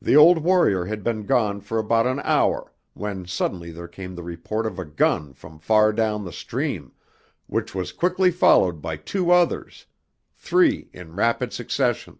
The 0.00 0.16
old 0.16 0.38
warrior 0.38 0.86
had 0.86 1.04
been 1.04 1.26
gone 1.26 1.60
for 1.60 1.78
about 1.78 2.06
an 2.06 2.20
hour 2.20 2.72
when 2.94 3.26
suddenly 3.26 3.70
there 3.70 3.86
came 3.86 4.14
the 4.14 4.22
report 4.22 4.64
of 4.64 4.78
a 4.78 4.84
gun 4.86 5.34
from 5.34 5.58
far 5.58 5.92
down 5.92 6.24
the 6.24 6.32
stream, 6.32 6.92
which 7.48 7.74
was 7.74 7.92
quickly 7.92 8.30
followed 8.30 8.80
by 8.80 8.96
two 8.96 9.30
others 9.30 9.84
three 10.32 10.88
in 10.94 11.16
rapid 11.16 11.52
succession. 11.52 12.18